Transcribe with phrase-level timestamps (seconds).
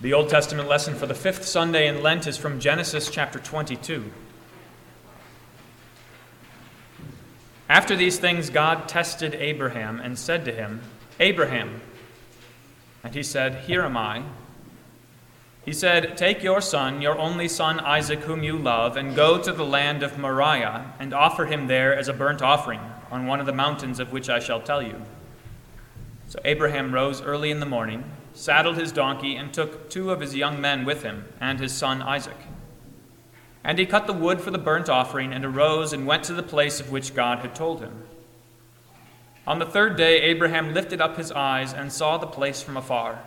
[0.00, 4.10] The Old Testament lesson for the fifth Sunday in Lent is from Genesis chapter 22.
[7.68, 10.82] After these things, God tested Abraham and said to him,
[11.20, 11.80] Abraham.
[13.04, 14.24] And he said, Here am I.
[15.64, 19.52] He said, Take your son, your only son Isaac, whom you love, and go to
[19.52, 22.80] the land of Moriah, and offer him there as a burnt offering
[23.10, 25.00] on one of the mountains of which I shall tell you.
[26.26, 28.04] So Abraham rose early in the morning
[28.34, 32.02] saddled his donkey, and took two of his young men with him, and his son
[32.02, 32.36] Isaac.
[33.62, 36.42] And he cut the wood for the burnt offering, and arose and went to the
[36.42, 38.04] place of which God had told him.
[39.46, 43.20] On the third day, Abraham lifted up his eyes and saw the place from afar.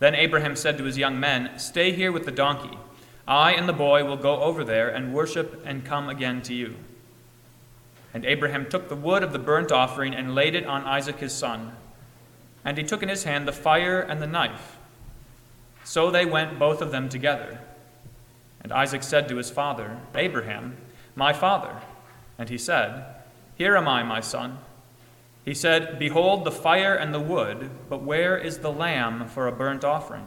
[0.00, 2.76] Then Abraham said to his young men, Stay here with the donkey.
[3.26, 6.76] I and the boy will go over there and worship and come again to you.
[8.14, 11.32] And Abraham took the wood of the burnt offering and laid it on Isaac his
[11.32, 11.72] son.
[12.68, 14.76] And he took in his hand the fire and the knife.
[15.84, 17.62] So they went both of them together.
[18.60, 20.76] And Isaac said to his father, Abraham,
[21.16, 21.80] My father.
[22.36, 23.06] And he said,
[23.56, 24.58] Here am I, my son.
[25.46, 29.52] He said, Behold the fire and the wood, but where is the lamb for a
[29.52, 30.26] burnt offering?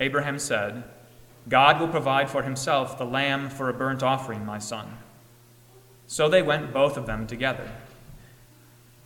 [0.00, 0.82] Abraham said,
[1.48, 4.98] God will provide for himself the lamb for a burnt offering, my son.
[6.08, 7.70] So they went both of them together.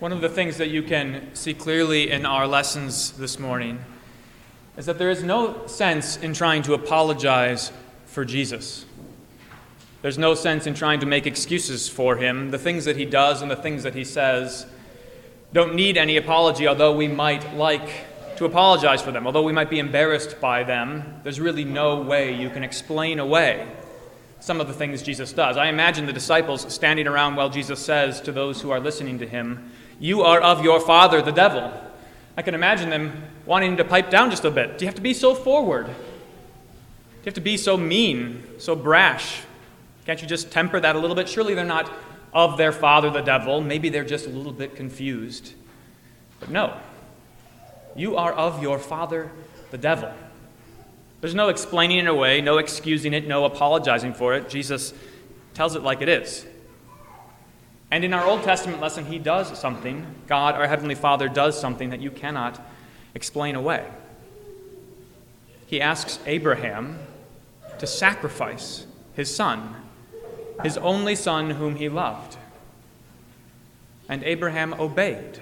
[0.00, 3.84] One of the things that you can see clearly in our lessons this morning
[4.76, 7.72] is that there is no sense in trying to apologize
[8.06, 8.86] for Jesus.
[10.02, 12.52] There's no sense in trying to make excuses for him.
[12.52, 14.66] The things that he does and the things that he says
[15.52, 19.68] don't need any apology, although we might like to apologize for them, although we might
[19.68, 21.20] be embarrassed by them.
[21.24, 23.66] There's really no way you can explain away
[24.38, 25.56] some of the things Jesus does.
[25.56, 29.26] I imagine the disciples standing around while Jesus says to those who are listening to
[29.26, 31.72] him, you are of your father, the devil.
[32.36, 34.78] I can imagine them wanting to pipe down just a bit.
[34.78, 35.86] Do you have to be so forward?
[35.86, 39.42] Do you have to be so mean, so brash?
[40.06, 41.28] Can't you just temper that a little bit?
[41.28, 41.92] Surely they're not
[42.32, 43.60] of their father, the devil.
[43.60, 45.54] Maybe they're just a little bit confused.
[46.40, 46.76] But no,
[47.96, 49.30] you are of your father,
[49.70, 50.12] the devil.
[51.20, 54.48] There's no explaining it away, no excusing it, no apologizing for it.
[54.48, 54.94] Jesus
[55.54, 56.46] tells it like it is.
[57.90, 61.90] And in our Old Testament lesson, he does something, God, our Heavenly Father, does something
[61.90, 62.60] that you cannot
[63.14, 63.86] explain away.
[65.66, 66.98] He asks Abraham
[67.78, 69.74] to sacrifice his son,
[70.62, 72.36] his only son whom he loved.
[74.08, 75.40] And Abraham obeyed.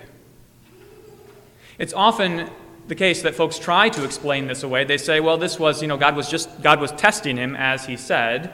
[1.79, 2.51] It's often
[2.89, 4.85] the case that folks try to explain this away.
[4.85, 7.87] They say, well, this was, you know, God was just, God was testing him as
[7.87, 8.53] he said.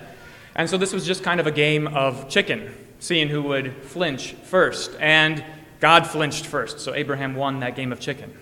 [0.55, 4.33] And so this was just kind of a game of chicken seeing who would flinch
[4.45, 4.93] first.
[5.01, 5.45] And
[5.81, 8.33] God flinched first, so Abraham won that game of chicken.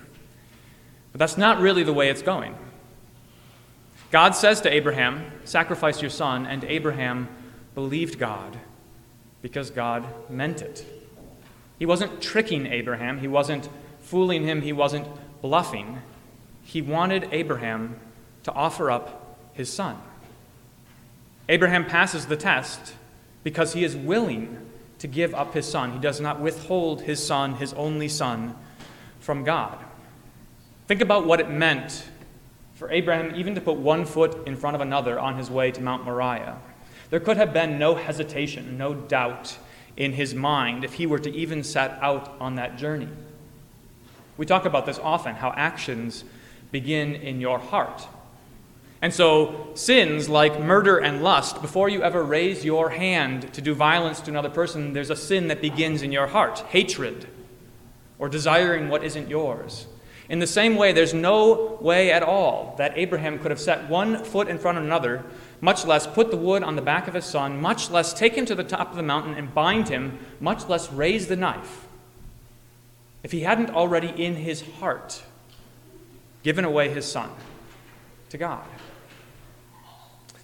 [1.12, 2.54] But that's not really the way it's going.
[4.10, 7.28] God says to Abraham, Sacrifice your son, and Abraham
[7.74, 8.58] believed God
[9.40, 10.84] because God meant it.
[11.78, 13.70] He wasn't tricking Abraham, he wasn't
[14.00, 15.08] fooling him, he wasn't
[15.40, 16.02] bluffing.
[16.64, 17.98] He wanted Abraham
[18.42, 19.96] to offer up his son.
[21.48, 22.94] Abraham passes the test
[23.42, 24.66] because he is willing
[24.98, 25.92] to give up his son.
[25.92, 28.54] He does not withhold his son, his only son,
[29.18, 29.78] from God.
[30.86, 32.04] Think about what it meant
[32.74, 35.80] for Abraham even to put one foot in front of another on his way to
[35.80, 36.58] Mount Moriah.
[37.10, 39.58] There could have been no hesitation, no doubt
[39.96, 43.08] in his mind if he were to even set out on that journey.
[44.36, 46.24] We talk about this often how actions
[46.72, 48.06] begin in your heart.
[49.02, 53.74] And so, sins like murder and lust, before you ever raise your hand to do
[53.74, 57.26] violence to another person, there's a sin that begins in your heart hatred
[58.18, 59.86] or desiring what isn't yours.
[60.28, 64.22] In the same way, there's no way at all that Abraham could have set one
[64.22, 65.24] foot in front of another,
[65.62, 68.44] much less put the wood on the back of his son, much less take him
[68.46, 71.88] to the top of the mountain and bind him, much less raise the knife,
[73.22, 75.22] if he hadn't already in his heart
[76.42, 77.30] given away his son
[78.28, 78.64] to God.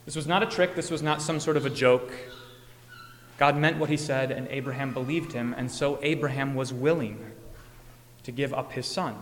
[0.06, 2.11] This was not a trick, this was not some sort of a joke.
[3.38, 7.32] God meant what he said, and Abraham believed him, and so Abraham was willing
[8.23, 9.17] to give up his son.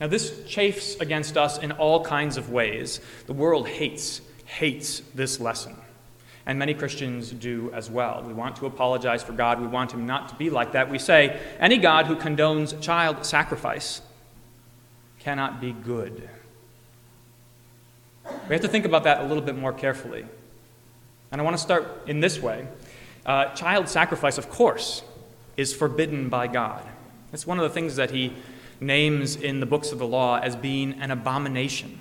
[0.00, 3.00] Now, this chafes against us in all kinds of ways.
[3.26, 5.76] The world hates, hates this lesson.
[6.46, 8.24] And many Christians do as well.
[8.26, 9.60] We want to apologize for God.
[9.60, 10.90] We want Him not to be like that.
[10.90, 14.00] We say any God who condones child sacrifice
[15.18, 16.28] cannot be good.
[18.48, 20.24] We have to think about that a little bit more carefully.
[21.32, 22.66] And I want to start in this way.
[23.24, 25.02] Uh, child sacrifice, of course,
[25.56, 26.84] is forbidden by God.
[27.32, 28.32] It's one of the things that he
[28.80, 32.00] names in the books of the law as being an abomination.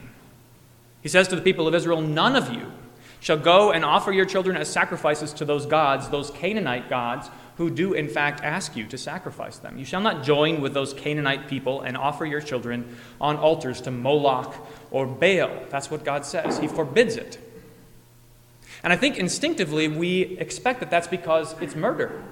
[1.02, 2.72] He says to the people of Israel, None of you
[3.20, 7.30] shall go and offer your children as sacrifices to those gods, those Canaanite gods,
[7.60, 9.78] who do in fact ask you to sacrifice them.
[9.78, 13.92] You shall not join with those Canaanite people and offer your children on altars to
[13.92, 14.56] Moloch
[14.92, 15.52] or Baal.
[15.70, 16.58] That's what God says.
[16.58, 17.38] He forbids it.
[18.82, 22.24] And I think instinctively we expect that that's because it's murder,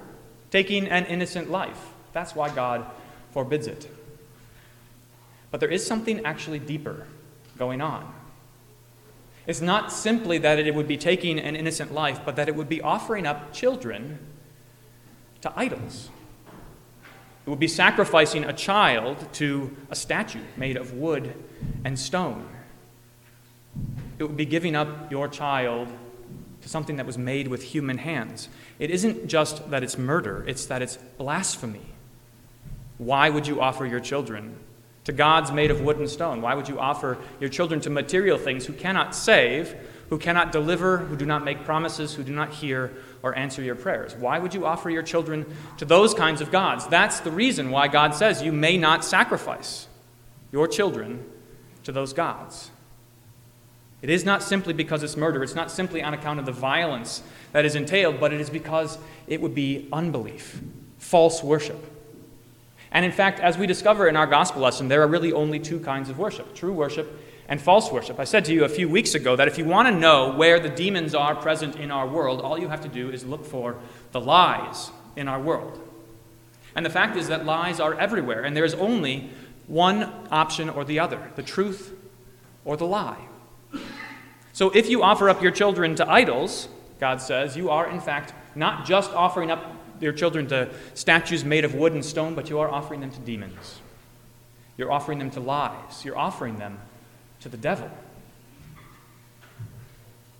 [0.50, 1.92] taking an innocent life.
[2.14, 2.86] That's why God
[3.32, 3.86] forbids it.
[5.50, 7.06] But there is something actually deeper
[7.58, 8.14] going on.
[9.46, 12.70] It's not simply that it would be taking an innocent life, but that it would
[12.70, 14.18] be offering up children
[15.42, 16.10] to idols.
[17.46, 21.34] It would be sacrificing a child to a statue made of wood
[21.84, 22.46] and stone.
[24.18, 25.88] It would be giving up your child
[26.60, 28.48] to something that was made with human hands.
[28.78, 31.86] It isn't just that it's murder, it's that it's blasphemy.
[32.98, 34.56] Why would you offer your children
[35.04, 36.42] to gods made of wood and stone?
[36.42, 39.74] Why would you offer your children to material things who cannot save,
[40.08, 43.74] who cannot deliver, who do not make promises, who do not hear or answer your
[43.74, 44.14] prayers?
[44.14, 45.44] Why would you offer your children
[45.76, 46.86] to those kinds of gods?
[46.86, 49.86] That's the reason why God says you may not sacrifice
[50.50, 51.24] your children
[51.84, 52.70] to those gods.
[54.00, 57.22] It is not simply because it's murder, it's not simply on account of the violence
[57.52, 58.96] that is entailed, but it is because
[59.26, 60.60] it would be unbelief,
[60.98, 61.84] false worship.
[62.92, 65.80] And in fact, as we discover in our gospel lesson, there are really only two
[65.80, 68.20] kinds of worship true worship and false worship.
[68.20, 70.60] I said to you a few weeks ago that if you want to know where
[70.60, 73.76] the demons are present in our world, all you have to do is look for
[74.12, 75.80] the lies in our world.
[76.76, 79.30] And the fact is that lies are everywhere, and there is only
[79.66, 81.94] one option or the other the truth
[82.64, 83.18] or the lie.
[84.52, 86.68] So if you offer up your children to idols,
[87.00, 91.64] God says, you are in fact not just offering up your children to statues made
[91.64, 93.80] of wood and stone, but you are offering them to demons.
[94.76, 96.04] You're offering them to lies.
[96.04, 96.78] You're offering them
[97.48, 97.90] to the devil.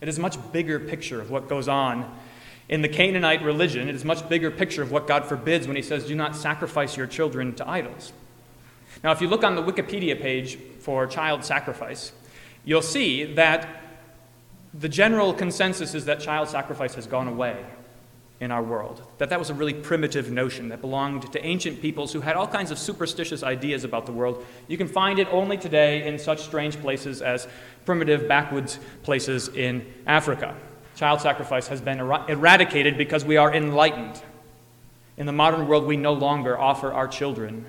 [0.01, 2.09] It is a much bigger picture of what goes on
[2.69, 3.89] in the Canaanite religion.
[3.89, 6.37] It is a much bigger picture of what God forbids when He says, Do not
[6.37, 8.13] sacrifice your children to idols.
[9.03, 12.13] Now, if you look on the Wikipedia page for child sacrifice,
[12.65, 13.83] you'll see that
[14.75, 17.65] the general consensus is that child sacrifice has gone away
[18.41, 19.03] in our world.
[19.19, 22.47] That that was a really primitive notion that belonged to ancient peoples who had all
[22.47, 24.45] kinds of superstitious ideas about the world.
[24.69, 27.49] You can find it only today in such strange places as
[27.85, 30.55] primitive backwoods places in Africa.
[30.95, 34.23] Child sacrifice has been er- eradicated because we are enlightened.
[35.17, 37.67] In the modern world, we no longer offer our children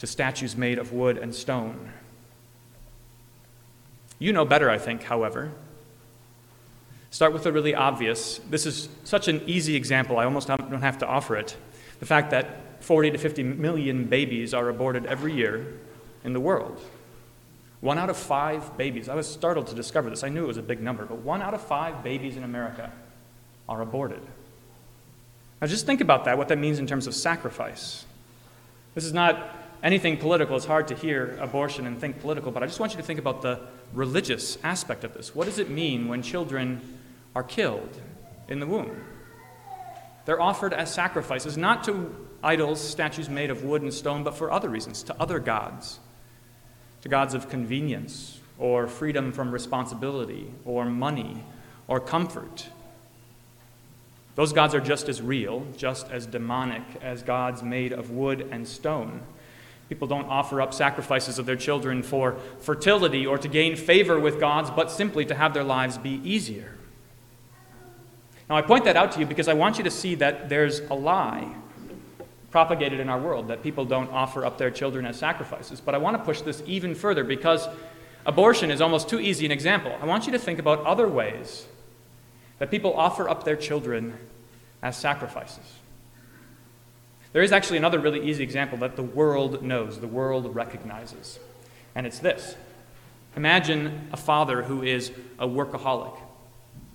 [0.00, 1.92] to statues made of wood and stone.
[4.18, 5.52] You know better, I think, however.
[7.16, 8.40] Start with the really obvious.
[8.50, 11.56] This is such an easy example, I almost don't have to offer it.
[11.98, 15.78] The fact that 40 to 50 million babies are aborted every year
[16.24, 16.78] in the world.
[17.80, 19.08] One out of five babies.
[19.08, 20.24] I was startled to discover this.
[20.24, 22.92] I knew it was a big number, but one out of five babies in America
[23.66, 24.20] are aborted.
[25.62, 28.04] Now, just think about that, what that means in terms of sacrifice.
[28.94, 30.54] This is not anything political.
[30.54, 33.18] It's hard to hear abortion and think political, but I just want you to think
[33.18, 33.60] about the
[33.94, 35.34] religious aspect of this.
[35.34, 36.95] What does it mean when children
[37.36, 38.00] are killed
[38.48, 39.04] in the womb.
[40.24, 44.50] They're offered as sacrifices, not to idols, statues made of wood and stone, but for
[44.50, 46.00] other reasons, to other gods,
[47.02, 51.44] to gods of convenience, or freedom from responsibility, or money,
[51.88, 52.68] or comfort.
[54.34, 58.66] Those gods are just as real, just as demonic as gods made of wood and
[58.66, 59.20] stone.
[59.90, 64.40] People don't offer up sacrifices of their children for fertility or to gain favor with
[64.40, 66.75] gods, but simply to have their lives be easier.
[68.48, 70.80] Now, I point that out to you because I want you to see that there's
[70.80, 71.52] a lie
[72.50, 75.80] propagated in our world that people don't offer up their children as sacrifices.
[75.80, 77.68] But I want to push this even further because
[78.24, 79.94] abortion is almost too easy an example.
[80.00, 81.66] I want you to think about other ways
[82.58, 84.16] that people offer up their children
[84.82, 85.74] as sacrifices.
[87.32, 91.38] There is actually another really easy example that the world knows, the world recognizes.
[91.94, 92.56] And it's this
[93.36, 96.16] Imagine a father who is a workaholic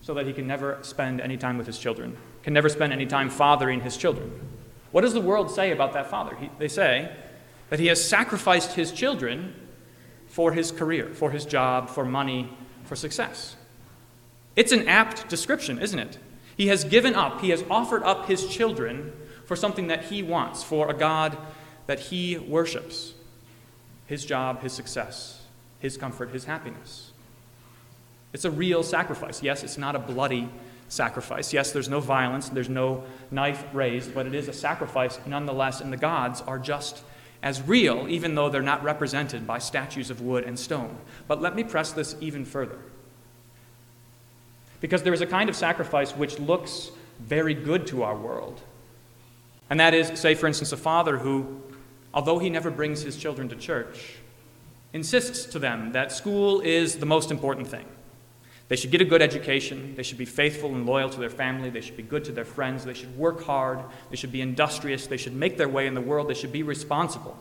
[0.02, 3.06] so that he can never spend any time with his children, can never spend any
[3.06, 4.32] time fathering his children.
[4.92, 6.36] What does the world say about that father?
[6.36, 7.12] He, they say
[7.70, 9.56] that he has sacrificed his children
[10.28, 12.50] for his career, for his job, for money,
[12.84, 13.56] for success.
[14.56, 16.18] It's an apt description, isn't it?
[16.58, 19.14] He has given up, he has offered up his children
[19.46, 21.38] for something that he wants, for a God
[21.88, 23.14] that he worships
[24.06, 25.42] his job, his success,
[25.80, 27.11] his comfort, his happiness.
[28.34, 29.44] It's a real sacrifice.
[29.44, 30.50] Yes, it's not a bloody
[30.88, 31.54] sacrifice.
[31.54, 35.92] Yes, there's no violence, there's no knife raised, but it is a sacrifice nonetheless, and
[35.92, 37.04] the gods are just
[37.44, 40.96] as real, even though they're not represented by statues of wood and stone.
[41.28, 42.78] But let me press this even further.
[44.80, 48.62] Because there is a kind of sacrifice which looks very good to our world.
[49.70, 51.62] And that is, say, for instance, a father who,
[52.14, 54.16] although he never brings his children to church,
[54.92, 57.86] insists to them that school is the most important thing.
[58.72, 59.96] They should get a good education.
[59.98, 61.70] They should be faithful and loyal to their family.
[61.70, 62.86] They should be good to their friends.
[62.86, 63.80] They should work hard.
[64.10, 65.08] They should be industrious.
[65.08, 66.30] They should make their way in the world.
[66.30, 67.38] They should be responsible.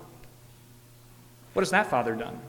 [1.53, 2.41] What has that father done?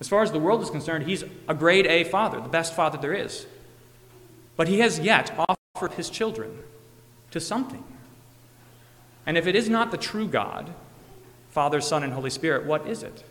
[0.00, 2.96] As far as the world is concerned, he's a grade A father, the best father
[2.96, 3.44] there is.
[4.56, 6.60] But he has yet offered his children
[7.30, 7.84] to something.
[9.26, 10.72] And if it is not the true God,
[11.50, 13.22] Father, Son, and Holy Spirit, what is it?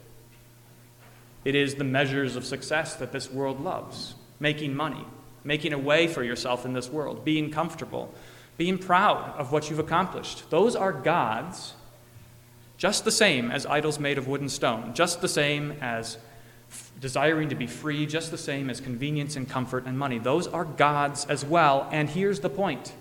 [1.46, 5.06] It is the measures of success that this world loves making money,
[5.44, 8.14] making a way for yourself in this world, being comfortable,
[8.58, 10.50] being proud of what you've accomplished.
[10.50, 11.74] Those are gods,
[12.78, 16.18] just the same as idols made of wood and stone, just the same as
[16.70, 20.20] f- desiring to be free, just the same as convenience and comfort and money.
[20.20, 21.88] Those are gods as well.
[21.92, 22.94] And here's the point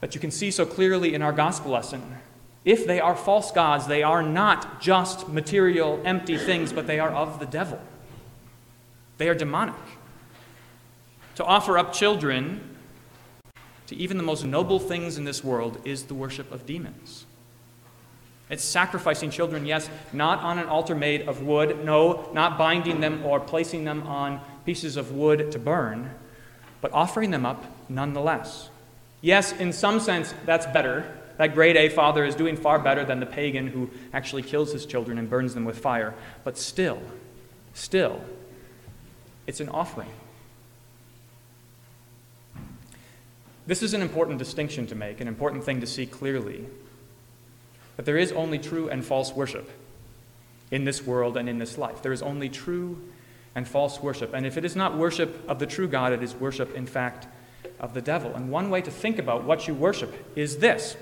[0.00, 2.16] that you can see so clearly in our gospel lesson
[2.64, 7.10] if they are false gods, they are not just material, empty things, but they are
[7.10, 7.80] of the devil.
[9.18, 9.74] They are demonic.
[11.36, 12.60] To offer up children
[13.86, 17.26] to even the most noble things in this world is the worship of demons.
[18.48, 23.24] It's sacrificing children, yes, not on an altar made of wood, no, not binding them
[23.24, 26.10] or placing them on pieces of wood to burn,
[26.80, 28.68] but offering them up nonetheless.
[29.20, 33.20] Yes, in some sense, that's better that grade A father is doing far better than
[33.20, 36.14] the pagan who actually kills his children and burns them with fire.
[36.44, 37.02] But still,
[37.74, 38.22] still,
[39.46, 40.10] it's an offering.
[43.66, 46.66] This is an important distinction to make, an important thing to see clearly.
[47.96, 49.70] That there is only true and false worship
[50.70, 52.02] in this world and in this life.
[52.02, 53.00] There is only true
[53.54, 54.32] and false worship.
[54.32, 57.26] And if it is not worship of the true God, it is worship, in fact,
[57.78, 58.34] of the devil.
[58.34, 60.96] And one way to think about what you worship is this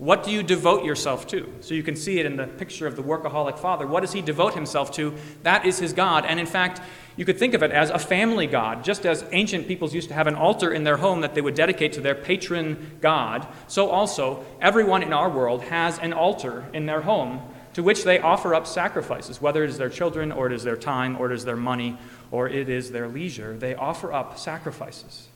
[0.00, 1.46] what do you devote yourself to?
[1.60, 3.86] So you can see it in the picture of the workaholic father.
[3.86, 5.14] What does he devote himself to?
[5.42, 6.24] That is his God.
[6.24, 6.80] And in fact,
[7.18, 8.82] you could think of it as a family God.
[8.82, 11.54] Just as ancient peoples used to have an altar in their home that they would
[11.54, 16.86] dedicate to their patron God, so also everyone in our world has an altar in
[16.86, 17.42] their home
[17.74, 20.78] to which they offer up sacrifices, whether it is their children, or it is their
[20.78, 21.98] time, or it is their money,
[22.30, 23.54] or it is their leisure.
[23.54, 25.28] They offer up sacrifices.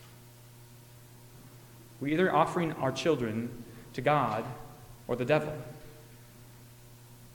[2.00, 3.63] We're either offering our children
[3.94, 4.44] to God
[5.08, 5.52] or the devil.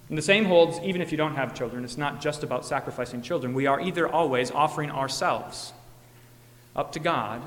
[0.09, 1.83] And the same holds even if you don't have children.
[1.83, 3.53] It's not just about sacrificing children.
[3.53, 5.73] We are either always offering ourselves
[6.75, 7.41] up to God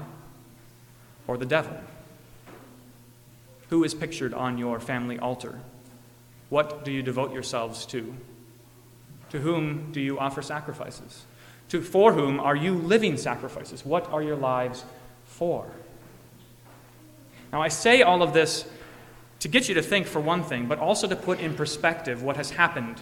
[1.27, 1.77] or the devil.
[3.71, 5.59] Who is pictured on your family altar?
[6.51, 8.15] What do you devote yourselves to?
[9.31, 11.25] To whom do you offer sacrifices?
[11.71, 13.85] To for whom are you living sacrifices?
[13.85, 14.85] What are your lives
[15.25, 15.67] for?
[17.51, 18.67] Now I say all of this
[19.43, 22.37] to get you to think, for one thing, but also to put in perspective what
[22.37, 23.01] has happened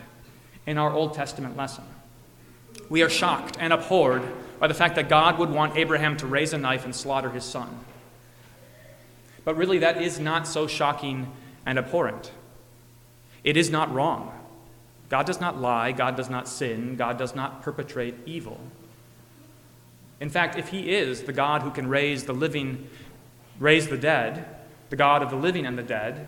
[0.67, 1.85] in our Old Testament lesson.
[2.89, 4.23] We are shocked and abhorred
[4.59, 7.45] by the fact that God would want Abraham to raise a knife and slaughter his
[7.45, 7.81] son.
[9.45, 11.31] But really, that is not so shocking
[11.67, 12.33] and abhorrent.
[13.45, 14.33] It is not wrong.
[15.11, 18.59] God does not lie, God does not sin, God does not perpetrate evil.
[20.21, 22.89] In fact, if He is the God who can raise the living,
[23.59, 24.57] raise the dead,
[24.91, 26.27] the God of the living and the dead,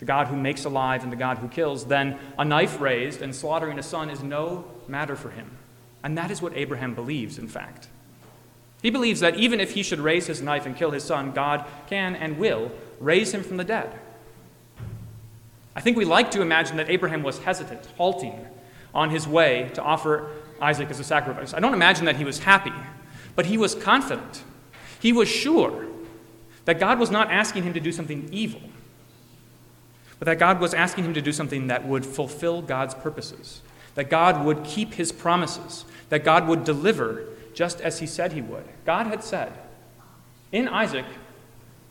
[0.00, 3.34] the God who makes alive and the God who kills, then a knife raised and
[3.34, 5.50] slaughtering a son is no matter for him.
[6.02, 7.88] And that is what Abraham believes, in fact.
[8.82, 11.64] He believes that even if he should raise his knife and kill his son, God
[11.86, 13.92] can and will raise him from the dead.
[15.76, 18.46] I think we like to imagine that Abraham was hesitant, halting
[18.94, 21.54] on his way to offer Isaac as a sacrifice.
[21.54, 22.72] I don't imagine that he was happy,
[23.36, 24.42] but he was confident.
[24.98, 25.86] He was sure
[26.70, 28.60] that God was not asking him to do something evil,
[30.20, 33.60] but that God was asking him to do something that would fulfill God's purposes,
[33.96, 37.24] that God would keep his promises, that God would deliver
[37.54, 38.62] just as he said he would.
[38.86, 39.52] God had said,
[40.52, 41.06] In Isaac,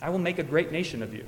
[0.01, 1.27] I will make a great nation of you.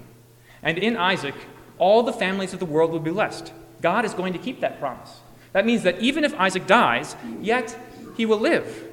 [0.64, 1.36] And in Isaac,
[1.78, 3.52] all the families of the world will be blessed.
[3.82, 5.20] God is going to keep that promise.
[5.52, 7.78] That means that even if Isaac dies, yet
[8.16, 8.88] he will live.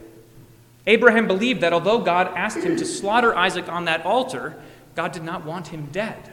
[0.88, 4.56] Abraham believed that although God asked him to slaughter Isaac on that altar,
[4.94, 6.32] God did not want him dead.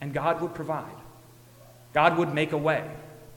[0.00, 0.90] And God would provide.
[1.92, 2.90] God would make a way,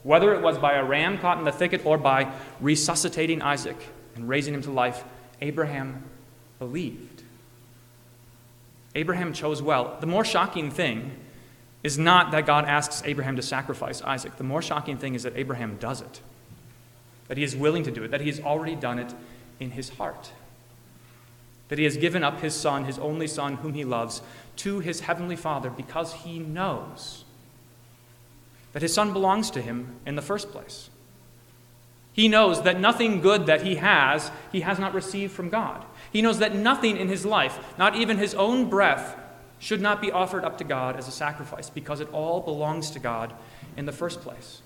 [0.04, 3.76] whether it was by a ram caught in the thicket or by resuscitating Isaac
[4.16, 5.04] and raising him to life.
[5.42, 6.04] Abraham
[6.60, 7.24] believed.
[8.96, 9.98] Abraham chose well.
[10.00, 11.12] The more shocking thing
[11.82, 14.38] is not that God asks Abraham to sacrifice Isaac.
[14.38, 16.22] The more shocking thing is that Abraham does it,
[17.28, 19.14] that he is willing to do it, that he has already done it
[19.60, 20.32] in his heart,
[21.70, 24.22] that he has given up his son, his only son, whom he loves,
[24.58, 27.24] to his heavenly Father because he knows
[28.74, 30.90] that his son belongs to him in the first place.
[32.12, 35.84] He knows that nothing good that he has, he has not received from God.
[36.12, 39.16] He knows that nothing in his life, not even his own breath,
[39.58, 43.00] should not be offered up to God as a sacrifice because it all belongs to
[43.00, 43.34] God
[43.78, 44.62] in the first place.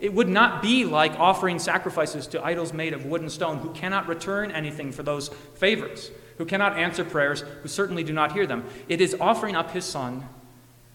[0.00, 3.72] It would not be like offering sacrifices to idols made of wood and stone who
[3.72, 8.46] cannot return anything for those favors, who cannot answer prayers, who certainly do not hear
[8.46, 8.64] them.
[8.88, 10.28] It is offering up his son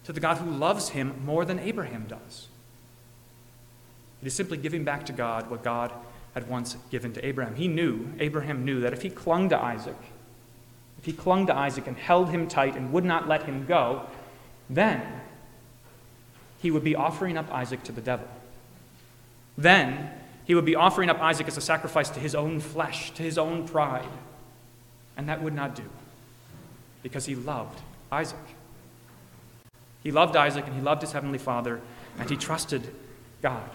[0.04, 2.48] to the God who loves him more than Abraham does.
[4.22, 5.92] It is simply giving back to God what God
[6.34, 7.54] had once given to Abraham.
[7.54, 9.96] He knew, Abraham knew, that if he clung to Isaac,
[10.98, 14.02] if he clung to Isaac and held him tight and would not let him go,
[14.68, 15.02] then
[16.60, 18.28] he would be offering up Isaac to the devil.
[19.60, 20.10] Then
[20.46, 23.36] he would be offering up Isaac as a sacrifice to his own flesh, to his
[23.36, 24.08] own pride.
[25.16, 25.84] And that would not do
[27.02, 27.78] because he loved
[28.10, 28.38] Isaac.
[30.02, 31.80] He loved Isaac and he loved his heavenly father
[32.18, 32.94] and he trusted
[33.42, 33.68] God.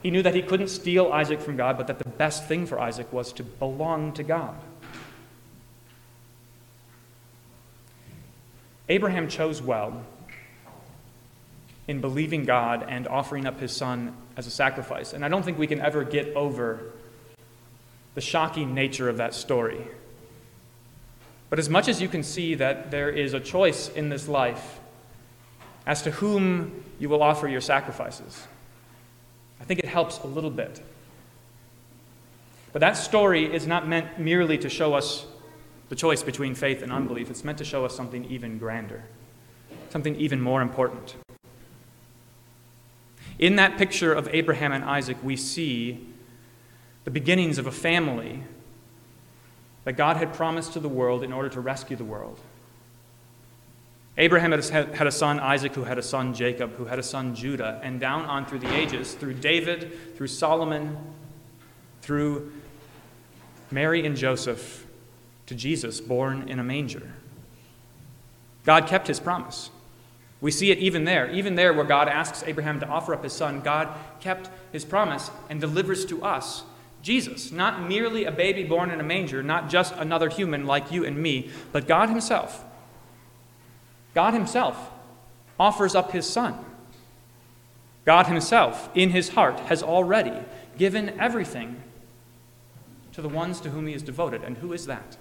[0.00, 2.78] He knew that he couldn't steal Isaac from God, but that the best thing for
[2.78, 4.54] Isaac was to belong to God.
[8.88, 10.04] Abraham chose well
[11.88, 15.12] in believing God and offering up his son as a sacrifice.
[15.12, 16.92] And I don't think we can ever get over
[18.14, 19.86] the shocking nature of that story.
[21.48, 24.80] But as much as you can see that there is a choice in this life
[25.86, 28.46] as to whom you will offer your sacrifices,
[29.60, 30.82] I think it helps a little bit.
[32.72, 35.26] But that story is not meant merely to show us
[35.88, 37.30] the choice between faith and unbelief.
[37.30, 39.04] It's meant to show us something even grander,
[39.90, 41.14] something even more important.
[43.38, 46.06] In that picture of Abraham and Isaac, we see
[47.04, 48.42] the beginnings of a family
[49.84, 52.40] that God had promised to the world in order to rescue the world.
[54.18, 57.78] Abraham had a son, Isaac, who had a son, Jacob, who had a son, Judah,
[57.82, 60.96] and down on through the ages, through David, through Solomon,
[62.00, 62.50] through
[63.70, 64.86] Mary and Joseph,
[65.44, 67.12] to Jesus, born in a manger.
[68.64, 69.70] God kept his promise.
[70.46, 71.28] We see it even there.
[71.32, 73.88] Even there, where God asks Abraham to offer up his son, God
[74.20, 76.62] kept his promise and delivers to us
[77.02, 81.04] Jesus, not merely a baby born in a manger, not just another human like you
[81.04, 82.64] and me, but God himself.
[84.14, 84.92] God himself
[85.58, 86.54] offers up his son.
[88.04, 90.44] God himself, in his heart, has already
[90.78, 91.82] given everything
[93.14, 94.44] to the ones to whom he is devoted.
[94.44, 95.16] And who is that?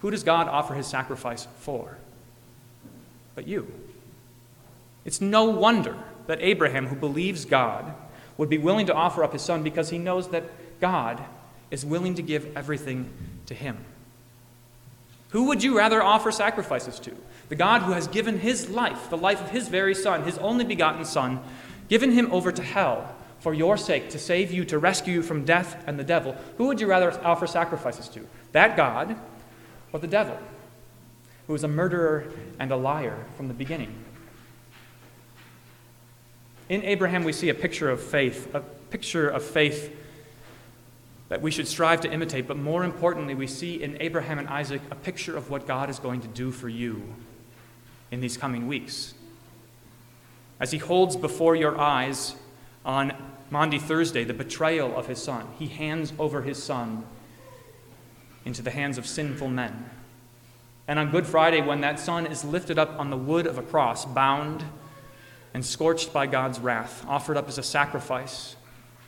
[0.00, 1.96] Who does God offer his sacrifice for?
[3.38, 3.72] But you.
[5.04, 5.96] It's no wonder
[6.26, 7.94] that Abraham, who believes God,
[8.36, 10.42] would be willing to offer up his son because he knows that
[10.80, 11.22] God
[11.70, 13.08] is willing to give everything
[13.46, 13.84] to him.
[15.28, 17.14] Who would you rather offer sacrifices to?
[17.48, 20.64] The God who has given his life, the life of his very son, his only
[20.64, 21.38] begotten son,
[21.88, 25.44] given him over to hell for your sake, to save you, to rescue you from
[25.44, 26.34] death and the devil.
[26.56, 28.26] Who would you rather offer sacrifices to?
[28.50, 29.14] That God
[29.92, 30.36] or the devil,
[31.48, 32.26] who was a murderer
[32.60, 33.92] and a liar from the beginning.
[36.68, 39.96] In Abraham, we see a picture of faith, a picture of faith
[41.30, 44.82] that we should strive to imitate, but more importantly, we see in Abraham and Isaac
[44.90, 47.02] a picture of what God is going to do for you
[48.10, 49.14] in these coming weeks.
[50.60, 52.36] As he holds before your eyes
[52.84, 53.14] on
[53.50, 57.06] Maundy Thursday the betrayal of his son, he hands over his son
[58.44, 59.88] into the hands of sinful men.
[60.88, 63.62] And on Good Friday, when that son is lifted up on the wood of a
[63.62, 64.64] cross, bound
[65.52, 68.56] and scorched by God's wrath, offered up as a sacrifice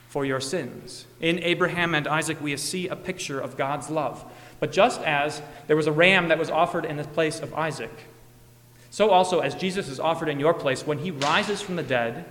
[0.07, 1.07] for your sins.
[1.19, 4.23] In Abraham and Isaac, we see a picture of God's love.
[4.59, 7.91] But just as there was a ram that was offered in the place of Isaac,
[8.91, 12.25] so also as Jesus is offered in your place, when he rises from the dead,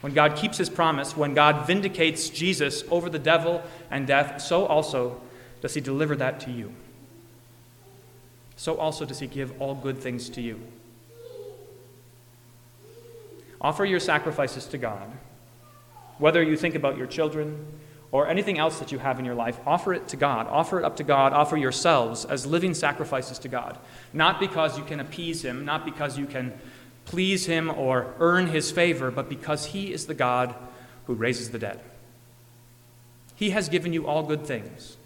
[0.00, 4.66] when God keeps his promise, when God vindicates Jesus over the devil and death, so
[4.66, 5.20] also
[5.60, 6.72] does he deliver that to you
[8.60, 10.60] so also does he give all good things to you.
[13.58, 15.10] Offer your sacrifices to God.
[16.18, 17.66] Whether you think about your children
[18.12, 20.46] or anything else that you have in your life, offer it to God.
[20.46, 21.32] Offer it up to God.
[21.32, 23.78] Offer yourselves as living sacrifices to God.
[24.12, 26.52] Not because you can appease Him, not because you can
[27.06, 30.54] please Him or earn His favor, but because He is the God
[31.06, 31.80] who raises the dead.
[33.36, 34.98] He has given you all good things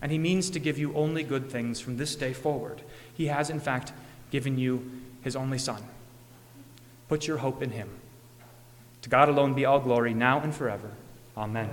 [0.00, 2.82] and He means to give you only good things from this day forward.
[3.14, 3.92] He has, in fact,
[4.30, 4.90] given you
[5.22, 5.82] His only Son.
[7.08, 7.88] Put your hope in Him.
[9.02, 10.90] To God alone be all glory, now and forever.
[11.36, 11.68] Amen.